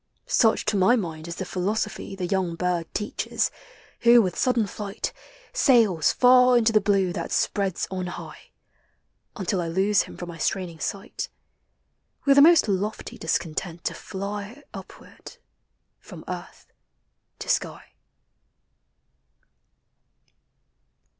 Such, 0.25 0.65
to 0.65 0.75
my 0.77 0.95
mind, 0.95 1.27
is 1.27 1.35
the 1.35 1.45
philosophy 1.45 2.15
The 2.15 2.25
young 2.25 2.55
bird 2.55 2.91
teaches, 2.91 3.51
who, 3.99 4.19
with 4.19 4.35
sudden 4.35 4.65
flight, 4.65 5.13
Sails 5.53 6.11
far 6.11 6.57
into 6.57 6.73
the 6.73 6.81
blue 6.81 7.13
that 7.13 7.31
spreads 7.31 7.87
on 7.91 8.07
high, 8.07 8.49
Until 9.35 9.61
I 9.61 9.67
lose 9.67 10.01
him 10.01 10.17
from 10.17 10.29
my 10.29 10.39
straining 10.39 10.79
sight,— 10.79 11.29
With 12.25 12.39
a 12.39 12.41
most 12.41 12.67
lofty 12.67 13.19
discontent 13.19 13.83
to 13.83 13.93
fly 13.93 14.63
Upward, 14.73 15.37
from 15.99 16.25
earth 16.27 16.73
to 17.37 17.47
sky. 17.47 17.93